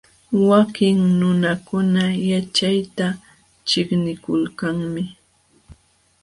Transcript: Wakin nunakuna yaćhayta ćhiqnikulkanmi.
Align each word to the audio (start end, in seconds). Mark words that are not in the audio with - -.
Wakin 0.47 0.97
nunakuna 1.19 2.03
yaćhayta 2.29 3.07
ćhiqnikulkanmi. 3.67 5.03